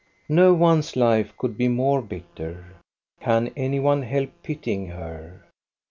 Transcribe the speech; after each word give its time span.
No 0.29 0.51
one's 0.55 0.95
life 0.95 1.31
could 1.37 1.55
be 1.57 1.67
more 1.67 2.01
bitter. 2.01 2.65
Can 3.19 3.51
any 3.55 3.79
one 3.79 4.01
help 4.01 4.31
pitying 4.41 4.87
her? 4.87 5.43